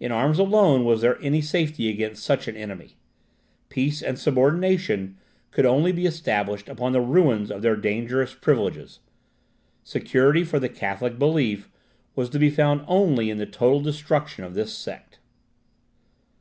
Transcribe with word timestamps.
In 0.00 0.10
arms 0.10 0.40
alone 0.40 0.84
was 0.84 1.02
there 1.02 1.22
any 1.22 1.40
safety 1.40 1.88
against 1.88 2.24
such 2.24 2.48
an 2.48 2.56
enemy 2.56 2.96
peace 3.68 4.02
and 4.02 4.18
subordination 4.18 5.18
could 5.52 5.62
be 5.62 5.68
only 5.68 5.92
established 6.04 6.68
upon 6.68 6.90
the 6.90 7.00
ruins 7.00 7.48
of 7.48 7.62
their 7.62 7.76
dangerous 7.76 8.34
privileges; 8.34 8.98
security 9.84 10.42
for 10.42 10.58
the 10.58 10.68
Catholic 10.68 11.16
belief 11.16 11.70
was 12.16 12.28
to 12.30 12.40
be 12.40 12.50
found 12.50 12.84
only 12.88 13.30
in 13.30 13.38
the 13.38 13.46
total 13.46 13.80
destruction 13.80 14.42
of 14.42 14.54
this 14.54 14.74
sect. 14.76 15.20